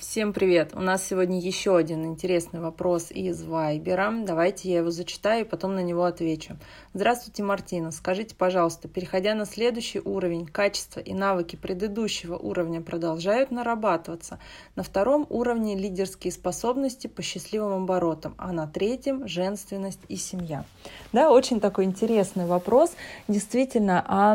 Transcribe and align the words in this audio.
Всем 0.00 0.32
привет! 0.32 0.70
У 0.74 0.80
нас 0.80 1.06
сегодня 1.06 1.38
еще 1.38 1.76
один 1.76 2.06
интересный 2.06 2.58
вопрос 2.58 3.10
из 3.10 3.42
Вайбера. 3.44 4.10
Давайте 4.24 4.70
я 4.70 4.78
его 4.78 4.90
зачитаю 4.90 5.44
и 5.44 5.48
потом 5.48 5.74
на 5.74 5.82
него 5.82 6.04
отвечу. 6.04 6.56
Здравствуйте, 6.94 7.42
Мартина. 7.42 7.90
Скажите, 7.90 8.34
пожалуйста, 8.34 8.88
переходя 8.88 9.34
на 9.34 9.44
следующий 9.44 10.00
уровень, 10.00 10.46
качество 10.46 11.00
и 11.00 11.12
навыки 11.12 11.56
предыдущего 11.56 12.38
уровня 12.38 12.80
продолжают 12.80 13.50
нарабатываться. 13.50 14.38
На 14.74 14.82
втором 14.82 15.26
уровне 15.28 15.76
лидерские 15.76 16.32
способности 16.32 17.06
по 17.06 17.20
счастливым 17.20 17.82
оборотам, 17.82 18.34
а 18.38 18.52
на 18.52 18.66
третьем 18.66 19.28
женственность 19.28 20.00
и 20.08 20.16
семья. 20.16 20.64
Да, 21.12 21.30
очень 21.30 21.60
такой 21.60 21.84
интересный 21.84 22.46
вопрос. 22.46 22.92
Действительно, 23.28 24.02
а 24.08 24.34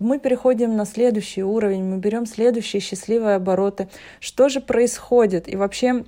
мы 0.00 0.18
переходим 0.18 0.74
на 0.74 0.84
следующий 0.84 1.44
уровень, 1.44 1.84
мы 1.84 1.98
берем 1.98 2.26
следующие 2.26 2.80
счастливые 2.80 3.36
обороты. 3.36 3.88
Что 4.18 4.48
же 4.48 4.60
происходит? 4.60 5.03
Происходит. 5.04 5.48
И 5.48 5.56
вообще 5.56 6.04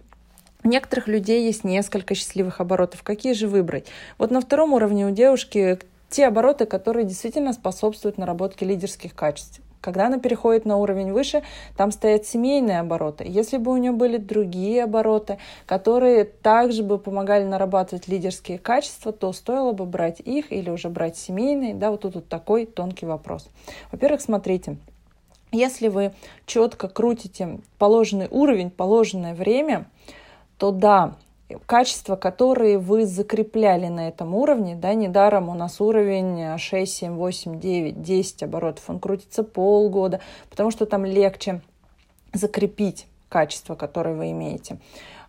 у 0.64 0.68
некоторых 0.68 1.08
людей 1.08 1.46
есть 1.46 1.64
несколько 1.64 2.14
счастливых 2.14 2.61
оборотов. 2.61 3.02
Какие 3.02 3.34
же 3.34 3.48
выбрать? 3.48 3.86
Вот 4.18 4.30
на 4.30 4.40
втором 4.40 4.72
уровне 4.72 5.07
у 5.07 5.11
девушки 5.11 5.79
те 6.08 6.26
обороты, 6.26 6.66
которые 6.66 7.04
действительно 7.04 7.52
способствуют 7.52 8.18
наработке 8.18 8.64
лидерских 8.64 9.14
качеств. 9.14 9.61
Когда 9.80 10.07
она 10.07 10.18
переходит 10.18 10.64
на 10.64 10.79
уровень 10.79 11.12
выше, 11.12 11.43
там 11.76 11.93
стоят 11.93 12.26
семейные 12.26 12.80
обороты. 12.80 13.24
Если 13.29 13.57
бы 13.57 13.71
у 13.71 13.76
нее 13.76 13.93
были 13.93 14.16
другие 14.16 14.85
обороты, 14.85 15.38
которые 15.64 16.24
также 16.24 16.82
бы 16.82 16.99
помогали 16.99 17.44
нарабатывать 17.44 18.08
лидерские 18.08 18.58
качества, 18.58 19.13
то 19.13 19.32
стоило 19.32 19.72
бы 19.72 19.85
брать 19.85 20.18
их 20.21 20.50
или 20.50 20.71
уже 20.71 20.88
брать 20.88 21.16
семейные. 21.16 21.74
Да, 21.74 21.90
вот 21.90 22.00
тут 22.00 22.14
вот 22.16 22.29
такой 22.29 22.66
тонкий 22.66 23.07
вопрос. 23.07 23.49
Во-первых, 23.93 24.21
смотрите, 24.21 24.76
если 25.53 25.89
вы 25.89 26.13
четко 26.46 26.89
крутите 26.89 27.61
положенный 27.79 28.29
уровень, 28.31 28.71
положенное 28.71 29.35
время, 29.35 29.86
то 30.59 30.71
да, 30.71 31.17
качества, 31.67 32.17
которые 32.17 32.78
вы 32.78 33.06
закрепляли 33.06 33.86
на 33.86 34.08
этом 34.08 34.34
уровне, 34.34 34.75
да, 34.75 34.94
недаром 34.94 35.48
у 35.48 35.55
нас 35.55 35.80
уровень 35.80 36.58
6, 36.58 36.92
7, 36.92 37.12
8, 37.14 37.61
9, 37.61 38.03
10 38.03 38.42
оборотов, 38.42 38.88
он 38.88 38.98
крутится 38.98 39.44
полгода, 39.44 40.20
потому 40.50 40.70
что 40.70 40.86
там 40.86 41.05
легче 41.05 41.60
закрепить 42.33 43.06
качества, 43.28 43.74
которые 43.74 44.16
вы 44.16 44.30
имеете. 44.30 44.78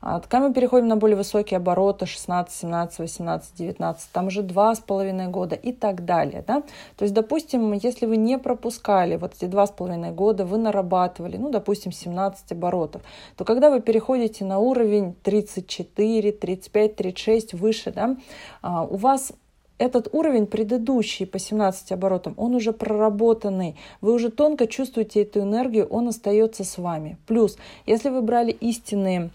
А 0.01 0.19
Когда 0.19 0.47
мы 0.47 0.53
переходим 0.53 0.87
на 0.87 0.95
более 0.95 1.17
высокие 1.17 1.57
обороты 1.57 2.05
16, 2.05 2.55
17, 2.55 2.99
18, 2.99 3.55
19, 3.55 4.11
там 4.11 4.27
уже 4.27 4.43
два 4.43 4.75
с 4.75 4.79
половиной 4.79 5.27
года 5.27 5.55
и 5.55 5.71
так 5.71 6.05
далее. 6.05 6.43
Да? 6.45 6.61
То 6.95 7.03
есть, 7.03 7.13
допустим, 7.13 7.73
если 7.73 8.05
вы 8.05 8.17
не 8.17 8.37
пропускали 8.37 9.15
вот 9.15 9.33
эти 9.35 9.45
два 9.45 9.65
с 9.65 9.71
половиной 9.71 10.11
года, 10.11 10.45
вы 10.45 10.57
нарабатывали, 10.57 11.37
ну, 11.37 11.49
допустим, 11.49 11.91
17 11.91 12.51
оборотов, 12.51 13.01
то 13.35 13.43
когда 13.43 13.69
вы 13.69 13.81
переходите 13.81 14.45
на 14.45 14.59
уровень 14.59 15.15
34, 15.23 16.31
35, 16.31 16.95
36 16.95 17.53
выше, 17.53 17.91
да, 17.91 18.17
а, 18.61 18.83
у 18.83 18.97
вас 18.97 19.31
этот 19.77 20.09
уровень 20.13 20.47
предыдущий 20.47 21.25
по 21.25 21.39
17 21.39 21.91
оборотам, 21.91 22.33
он 22.37 22.55
уже 22.55 22.73
проработанный. 22.73 23.75
Вы 24.01 24.13
уже 24.13 24.29
тонко 24.29 24.67
чувствуете 24.67 25.21
эту 25.21 25.41
энергию, 25.41 25.85
он 25.87 26.07
остается 26.07 26.63
с 26.63 26.77
вами. 26.77 27.17
Плюс, 27.27 27.57
если 27.85 28.09
вы 28.09 28.21
брали 28.21 28.51
истинные 28.51 29.29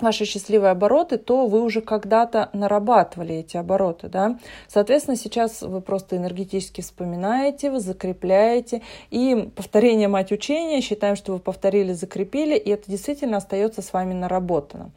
ваши 0.00 0.24
счастливые 0.24 0.70
обороты, 0.70 1.16
то 1.18 1.46
вы 1.46 1.62
уже 1.62 1.80
когда-то 1.80 2.50
нарабатывали 2.52 3.36
эти 3.36 3.56
обороты, 3.56 4.08
да. 4.08 4.38
Соответственно, 4.68 5.16
сейчас 5.16 5.62
вы 5.62 5.80
просто 5.80 6.16
энергетически 6.16 6.80
вспоминаете, 6.80 7.70
вы 7.70 7.80
закрепляете, 7.80 8.82
и 9.10 9.50
повторение 9.54 10.08
мать 10.08 10.32
учения, 10.32 10.80
считаем, 10.80 11.16
что 11.16 11.32
вы 11.32 11.38
повторили, 11.38 11.92
закрепили, 11.92 12.56
и 12.56 12.70
это 12.70 12.90
действительно 12.90 13.38
остается 13.38 13.82
с 13.82 13.92
вами 13.92 14.12
наработано. 14.12 14.90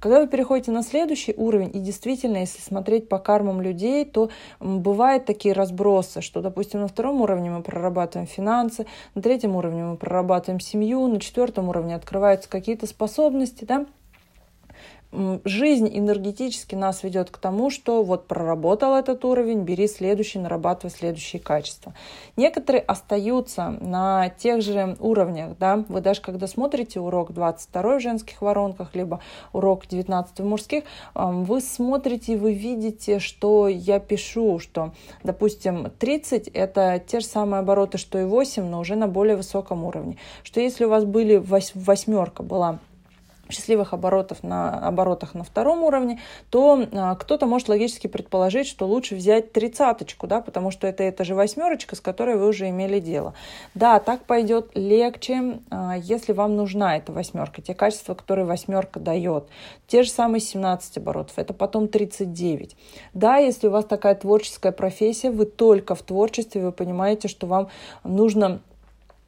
Когда 0.00 0.20
вы 0.20 0.26
переходите 0.26 0.72
на 0.72 0.82
следующий 0.82 1.32
уровень, 1.36 1.70
и 1.72 1.78
действительно, 1.78 2.38
если 2.38 2.60
смотреть 2.60 3.08
по 3.08 3.20
кармам 3.20 3.62
людей, 3.62 4.04
то 4.04 4.30
бывают 4.58 5.26
такие 5.26 5.54
разбросы, 5.54 6.22
что, 6.22 6.40
допустим, 6.40 6.80
на 6.80 6.88
втором 6.88 7.20
уровне 7.20 7.50
мы 7.50 7.62
прорабатываем 7.62 8.26
финансы, 8.26 8.86
на 9.14 9.22
третьем 9.22 9.54
уровне 9.54 9.84
мы 9.84 9.96
прорабатываем 9.96 10.58
семью, 10.58 11.06
на 11.06 11.20
четвертом 11.20 11.68
уровне 11.68 11.94
открываются 11.94 12.48
какие-то 12.48 12.88
способности, 12.88 13.64
да, 13.64 13.86
жизнь 15.44 15.90
энергетически 15.92 16.74
нас 16.74 17.02
ведет 17.02 17.30
к 17.30 17.38
тому, 17.38 17.70
что 17.70 18.02
вот 18.02 18.26
проработал 18.26 18.94
этот 18.94 19.24
уровень, 19.24 19.60
бери 19.60 19.86
следующий, 19.86 20.38
нарабатывай 20.38 20.90
следующие 20.90 21.40
качества. 21.40 21.94
Некоторые 22.36 22.80
остаются 22.82 23.76
на 23.80 24.30
тех 24.30 24.62
же 24.62 24.96
уровнях, 25.00 25.58
да, 25.58 25.84
вы 25.88 26.00
даже 26.00 26.20
когда 26.22 26.46
смотрите 26.46 26.98
урок 26.98 27.32
22 27.32 27.98
в 27.98 28.00
женских 28.00 28.40
воронках, 28.40 28.94
либо 28.94 29.20
урок 29.52 29.86
19 29.86 30.40
в 30.40 30.44
мужских, 30.44 30.84
вы 31.14 31.60
смотрите, 31.60 32.36
вы 32.36 32.54
видите, 32.54 33.18
что 33.18 33.68
я 33.68 33.98
пишу, 34.00 34.58
что, 34.58 34.92
допустим, 35.22 35.90
30 35.98 36.48
это 36.48 37.02
те 37.06 37.20
же 37.20 37.26
самые 37.26 37.60
обороты, 37.60 37.98
что 37.98 38.18
и 38.18 38.24
8, 38.24 38.64
но 38.64 38.80
уже 38.80 38.96
на 38.96 39.08
более 39.08 39.36
высоком 39.36 39.84
уровне. 39.84 40.16
Что 40.42 40.60
если 40.60 40.84
у 40.84 40.88
вас 40.88 41.04
были 41.04 41.36
восьмерка 41.36 42.42
была 42.42 42.78
счастливых 43.52 43.92
оборотов 43.92 44.42
на 44.42 44.86
оборотах 44.86 45.34
на 45.34 45.44
втором 45.44 45.82
уровне, 45.82 46.20
то 46.50 46.86
а, 46.92 47.14
кто-то 47.14 47.46
может 47.46 47.68
логически 47.68 48.06
предположить, 48.06 48.66
что 48.66 48.86
лучше 48.86 49.14
взять 49.14 49.52
тридцаточку, 49.52 50.26
да, 50.26 50.40
потому 50.40 50.70
что 50.70 50.86
это 50.86 51.02
эта 51.04 51.24
же 51.24 51.34
восьмерочка, 51.34 51.94
с 51.94 52.00
которой 52.00 52.36
вы 52.36 52.48
уже 52.48 52.68
имели 52.68 52.98
дело. 53.00 53.34
Да, 53.74 53.98
так 54.00 54.24
пойдет 54.24 54.70
легче, 54.74 55.60
а, 55.70 55.96
если 55.96 56.32
вам 56.32 56.56
нужна 56.56 56.96
эта 56.96 57.12
восьмерка, 57.12 57.62
те 57.62 57.74
качества, 57.74 58.14
которые 58.14 58.46
восьмерка 58.46 58.98
дает. 58.98 59.44
Те 59.86 60.02
же 60.02 60.10
самые 60.10 60.40
17 60.40 60.98
оборотов, 60.98 61.38
это 61.38 61.52
потом 61.52 61.88
39. 61.88 62.76
Да, 63.14 63.36
если 63.36 63.68
у 63.68 63.70
вас 63.70 63.84
такая 63.84 64.14
творческая 64.14 64.72
профессия, 64.72 65.30
вы 65.30 65.44
только 65.44 65.94
в 65.94 66.02
творчестве, 66.02 66.62
вы 66.62 66.72
понимаете, 66.72 67.28
что 67.28 67.46
вам 67.46 67.68
нужно 68.04 68.60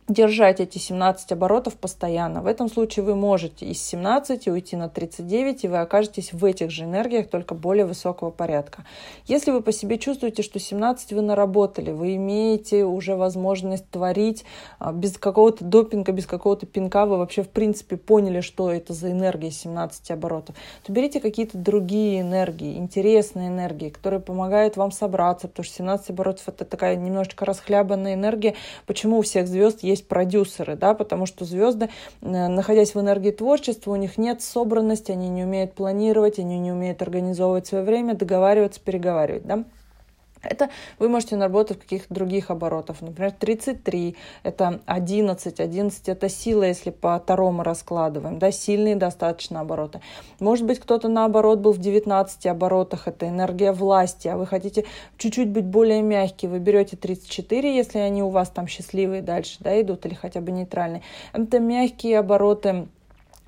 держать 0.08 0.60
эти 0.60 0.76
17 0.76 1.32
оборотов 1.32 1.74
постоянно. 1.76 2.42
В 2.42 2.46
этом 2.46 2.68
случае 2.68 3.04
вы 3.04 3.14
можете 3.14 3.64
из 3.66 3.80
17 3.82 4.48
уйти 4.48 4.76
на 4.76 4.90
39, 4.90 5.64
и 5.64 5.68
вы 5.68 5.78
окажетесь 5.78 6.32
в 6.34 6.44
этих 6.44 6.70
же 6.70 6.84
энергиях, 6.84 7.30
только 7.30 7.54
более 7.54 7.86
высокого 7.86 8.30
порядка. 8.30 8.84
Если 9.26 9.50
вы 9.50 9.62
по 9.62 9.72
себе 9.72 9.98
чувствуете, 9.98 10.42
что 10.42 10.58
17 10.58 11.12
вы 11.12 11.22
наработали, 11.22 11.90
вы 11.90 12.16
имеете 12.16 12.84
уже 12.84 13.16
возможность 13.16 13.88
творить 13.88 14.44
а, 14.78 14.92
без 14.92 15.16
какого-то 15.16 15.64
допинга, 15.64 16.12
без 16.12 16.26
какого-то 16.26 16.66
пинка, 16.66 17.06
вы 17.06 17.16
вообще 17.16 17.42
в 17.42 17.48
принципе 17.48 17.96
поняли, 17.96 18.40
что 18.42 18.70
это 18.70 18.92
за 18.92 19.10
энергия 19.10 19.50
17 19.50 20.10
оборотов, 20.10 20.54
то 20.82 20.92
берите 20.92 21.18
какие-то 21.20 21.56
другие 21.56 22.20
энергии, 22.20 22.76
интересные 22.76 23.48
энергии, 23.48 23.88
которые 23.88 24.20
помогают 24.20 24.76
вам 24.76 24.92
собраться, 24.92 25.48
потому 25.48 25.64
что 25.64 25.76
17 25.76 26.10
оборотов 26.10 26.48
это 26.48 26.66
такая 26.66 26.96
немножечко 26.96 27.46
расхлябанная 27.46 28.14
энергия. 28.14 28.54
Почему 28.86 29.18
у 29.18 29.22
всех 29.22 29.48
звезд 29.48 29.82
есть 29.82 29.93
есть 29.94 30.08
продюсеры, 30.08 30.76
да, 30.76 30.94
потому 30.94 31.26
что 31.26 31.44
звезды, 31.44 31.88
э, 32.20 32.48
находясь 32.48 32.94
в 32.94 33.00
энергии 33.00 33.30
творчества, 33.30 33.92
у 33.92 33.96
них 33.96 34.18
нет 34.18 34.42
собранности, 34.42 35.12
они 35.12 35.28
не 35.28 35.44
умеют 35.44 35.74
планировать, 35.74 36.38
они 36.38 36.58
не 36.58 36.72
умеют 36.72 37.02
организовывать 37.02 37.66
свое 37.66 37.84
время, 37.84 38.14
договариваться, 38.14 38.80
переговаривать, 38.80 39.46
да. 39.46 39.64
Это 40.48 40.70
вы 40.98 41.08
можете 41.08 41.36
наработать 41.36 41.78
в 41.78 41.80
каких-то 41.80 42.12
других 42.12 42.50
оборотах. 42.50 43.00
Например, 43.00 43.32
33– 43.32 44.16
это 44.42 44.80
11. 44.86 45.60
11– 45.60 46.08
это 46.10 46.28
сила, 46.28 46.64
если 46.64 46.90
по 46.90 47.18
второму 47.18 47.62
раскладываем. 47.62 48.38
Да, 48.38 48.50
сильные 48.50 48.96
достаточно 48.96 49.60
обороты. 49.60 50.00
Может 50.40 50.66
быть, 50.66 50.80
кто-то 50.80 51.08
наоборот 51.08 51.58
был 51.58 51.72
в 51.72 51.78
19 51.78 52.46
оборотах. 52.46 53.08
Это 53.08 53.28
энергия 53.28 53.72
власти. 53.72 54.28
А 54.28 54.36
вы 54.36 54.46
хотите 54.46 54.84
чуть-чуть 55.16 55.48
быть 55.48 55.64
более 55.64 56.02
мягкие. 56.02 56.50
Вы 56.50 56.58
берете 56.58 56.96
34, 56.96 57.74
если 57.74 57.98
они 57.98 58.22
у 58.22 58.28
вас 58.28 58.50
там 58.50 58.66
счастливые 58.66 59.22
дальше 59.22 59.56
да, 59.60 59.80
идут 59.80 60.06
или 60.06 60.14
хотя 60.14 60.40
бы 60.40 60.52
нейтральные. 60.52 61.02
Это 61.32 61.58
мягкие 61.58 62.18
обороты 62.18 62.86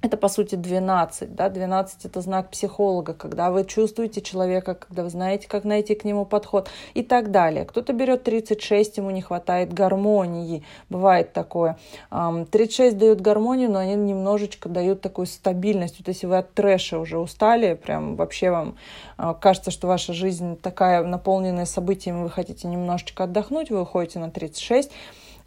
это, 0.02 0.16
по 0.16 0.28
сути, 0.28 0.54
12. 0.56 1.34
Да? 1.34 1.48
12– 1.48 2.04
это 2.04 2.20
знак 2.20 2.50
психолога, 2.50 3.14
когда 3.14 3.50
вы 3.50 3.64
чувствуете 3.64 4.20
человека, 4.20 4.75
когда 4.75 5.02
вы 5.02 5.10
знаете, 5.10 5.48
как 5.48 5.64
найти 5.64 5.94
к 5.94 6.04
нему 6.04 6.26
подход 6.26 6.69
и 6.94 7.02
так 7.02 7.31
далее. 7.31 7.64
Кто-то 7.64 7.93
берет 7.93 8.22
36, 8.22 8.98
ему 8.98 9.10
не 9.10 9.22
хватает 9.22 9.72
гармонии. 9.72 10.64
Бывает 10.90 11.32
такое. 11.32 11.78
36 12.10 12.98
дают 12.98 13.20
гармонию, 13.20 13.70
но 13.70 13.78
они 13.78 13.94
немножечко 13.94 14.69
дают 14.69 15.00
такую 15.00 15.26
стабильность. 15.26 15.96
Вот 15.99 16.08
если 16.08 16.26
вы 16.26 16.38
от 16.38 16.52
трэша 16.52 16.99
уже 16.99 17.19
устали, 17.19 17.75
прям 17.75 18.16
вообще 18.16 18.50
вам 18.50 18.76
а, 19.16 19.34
кажется, 19.34 19.70
что 19.70 19.87
ваша 19.87 20.12
жизнь 20.12 20.56
такая 20.56 21.02
наполненная 21.02 21.66
событиями, 21.66 22.22
вы 22.22 22.31
хотите 22.31 22.69
немножечко 22.69 23.25
отдохнуть, 23.25 23.70
вы 23.70 23.81
уходите 23.81 24.19
на 24.19 24.31
36, 24.31 24.90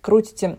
крутите 0.02 0.58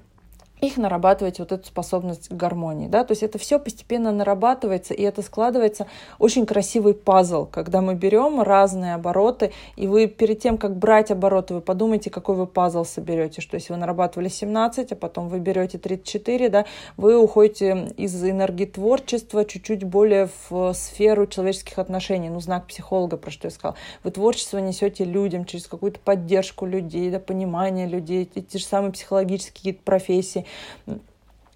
их 0.60 0.76
нарабатываете 0.76 1.42
вот 1.42 1.52
эту 1.52 1.66
способность 1.66 2.28
к 2.28 2.32
гармонии, 2.32 2.88
да, 2.88 3.04
то 3.04 3.12
есть 3.12 3.22
это 3.22 3.38
все 3.38 3.58
постепенно 3.58 4.12
нарабатывается, 4.12 4.94
и 4.94 5.02
это 5.02 5.22
складывается 5.22 5.86
очень 6.18 6.46
красивый 6.46 6.94
пазл, 6.94 7.46
когда 7.46 7.80
мы 7.80 7.94
берем 7.94 8.42
разные 8.42 8.94
обороты, 8.94 9.52
и 9.76 9.86
вы 9.86 10.06
перед 10.06 10.40
тем, 10.40 10.58
как 10.58 10.76
брать 10.76 11.10
обороты, 11.10 11.54
вы 11.54 11.60
подумайте, 11.60 12.10
какой 12.10 12.36
вы 12.36 12.46
пазл 12.46 12.84
соберете, 12.84 13.40
что 13.40 13.56
если 13.56 13.72
вы 13.72 13.78
нарабатывали 13.78 14.28
17, 14.28 14.92
а 14.92 14.96
потом 14.96 15.28
вы 15.28 15.38
берете 15.40 15.78
34, 15.78 16.48
да, 16.48 16.66
вы 16.96 17.18
уходите 17.18 17.92
из 17.96 18.22
энергии 18.22 18.66
творчества 18.66 19.44
чуть-чуть 19.44 19.84
более 19.84 20.28
в 20.48 20.72
сферу 20.74 21.26
человеческих 21.26 21.78
отношений, 21.78 22.28
ну, 22.28 22.40
знак 22.40 22.66
психолога, 22.66 23.16
про 23.16 23.30
что 23.30 23.46
я 23.46 23.50
сказала, 23.50 23.76
вы 24.04 24.10
творчество 24.10 24.58
несете 24.58 25.04
людям 25.04 25.44
через 25.44 25.66
какую-то 25.66 26.00
поддержку 26.00 26.66
людей, 26.66 27.10
да, 27.10 27.18
понимание 27.18 27.86
людей, 27.86 28.24
те 28.24 28.58
же 28.58 28.64
самые 28.64 28.92
психологические 28.92 29.74
профессии, 29.74 30.46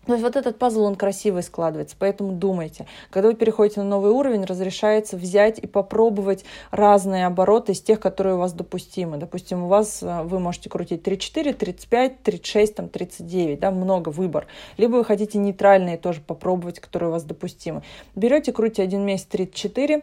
то 0.06 0.12
есть 0.12 0.22
вот 0.22 0.36
этот 0.36 0.58
пазл, 0.58 0.82
он 0.82 0.96
красивый 0.96 1.42
складывается, 1.42 1.96
поэтому 1.98 2.32
думайте. 2.32 2.86
Когда 3.10 3.28
вы 3.28 3.34
переходите 3.34 3.80
на 3.80 3.88
новый 3.88 4.10
уровень, 4.10 4.44
разрешается 4.44 5.16
взять 5.16 5.58
и 5.58 5.66
попробовать 5.66 6.44
разные 6.70 7.26
обороты 7.26 7.72
из 7.72 7.80
тех, 7.80 8.00
которые 8.00 8.34
у 8.34 8.38
вас 8.38 8.52
допустимы. 8.52 9.16
Допустим, 9.16 9.64
у 9.64 9.68
вас 9.68 10.02
э, 10.02 10.22
вы 10.24 10.40
можете 10.40 10.68
крутить 10.68 11.02
34, 11.02 11.54
35, 11.54 12.22
36, 12.22 12.74
там, 12.74 12.88
39, 12.90 13.60
да, 13.60 13.70
много 13.70 14.10
выбор. 14.10 14.46
Либо 14.76 14.96
вы 14.96 15.04
хотите 15.04 15.38
нейтральные 15.38 15.96
тоже 15.96 16.20
попробовать, 16.20 16.80
которые 16.80 17.08
у 17.08 17.12
вас 17.12 17.24
допустимы. 17.24 17.82
Берете, 18.14 18.52
крутите 18.52 18.82
один 18.82 19.06
месяц 19.06 19.24
34, 19.26 20.02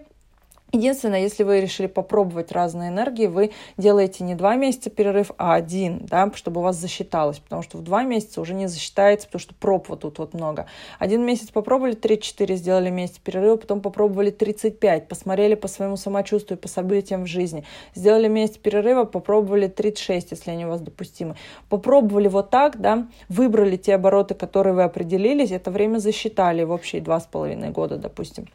Единственное, 0.73 1.19
если 1.19 1.43
вы 1.43 1.59
решили 1.59 1.87
попробовать 1.87 2.53
разные 2.53 2.91
энергии, 2.91 3.27
вы 3.27 3.51
делаете 3.75 4.23
не 4.23 4.35
два 4.35 4.55
месяца 4.55 4.89
перерыв, 4.89 5.31
а 5.37 5.53
один, 5.53 6.05
да, 6.05 6.31
чтобы 6.33 6.61
у 6.61 6.63
вас 6.63 6.77
засчиталось, 6.77 7.39
потому 7.39 7.61
что 7.61 7.77
в 7.77 7.83
два 7.83 8.03
месяца 8.03 8.39
уже 8.39 8.53
не 8.53 8.67
засчитается, 8.67 9.27
потому 9.27 9.41
что 9.41 9.53
проб 9.53 9.89
вот 9.89 10.01
тут 10.01 10.17
вот 10.19 10.33
много. 10.33 10.67
Один 10.97 11.25
месяц 11.25 11.49
попробовали 11.49 11.97
3-4, 11.97 12.55
сделали 12.55 12.89
месяц 12.89 13.17
перерыва, 13.17 13.57
потом 13.57 13.81
попробовали 13.81 14.31
35, 14.31 15.09
посмотрели 15.09 15.55
по 15.55 15.67
своему 15.67 15.97
самочувствию, 15.97 16.57
по 16.57 16.69
событиям 16.69 17.23
в 17.23 17.27
жизни, 17.27 17.65
сделали 17.93 18.29
месяц 18.29 18.55
перерыва, 18.55 19.03
попробовали 19.03 19.67
36, 19.67 20.31
если 20.31 20.51
они 20.51 20.65
у 20.65 20.69
вас 20.69 20.79
допустимы. 20.79 21.35
Попробовали 21.67 22.29
вот 22.29 22.49
так, 22.49 22.79
да, 22.79 23.09
выбрали 23.27 23.75
те 23.75 23.95
обороты, 23.95 24.35
которые 24.35 24.73
вы 24.73 24.83
определились, 24.83 25.51
это 25.51 25.69
время 25.69 25.97
засчитали 25.97 26.63
в 26.63 26.71
общие 26.71 27.01
два 27.01 27.19
с 27.19 27.25
половиной 27.25 27.71
года, 27.71 27.97
допустим 27.97 28.47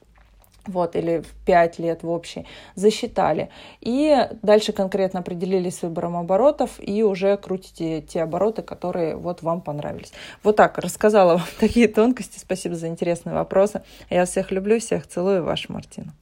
вот, 0.66 0.96
или 0.96 1.20
в 1.20 1.32
5 1.44 1.78
лет 1.78 2.02
в 2.02 2.10
общей, 2.10 2.46
засчитали. 2.74 3.50
И 3.80 4.28
дальше 4.42 4.72
конкретно 4.72 5.20
определились 5.20 5.78
с 5.78 5.82
выбором 5.82 6.16
оборотов 6.16 6.78
и 6.78 7.02
уже 7.02 7.36
крутите 7.36 8.02
те 8.02 8.22
обороты, 8.22 8.62
которые 8.62 9.16
вот 9.16 9.42
вам 9.42 9.60
понравились. 9.60 10.12
Вот 10.42 10.56
так, 10.56 10.78
рассказала 10.78 11.36
вам 11.36 11.46
такие 11.60 11.88
тонкости. 11.88 12.38
Спасибо 12.38 12.74
за 12.74 12.88
интересные 12.88 13.34
вопросы. 13.34 13.82
Я 14.10 14.24
всех 14.24 14.50
люблю, 14.50 14.78
всех 14.78 15.06
целую, 15.06 15.44
ваша 15.44 15.72
Мартина. 15.72 16.12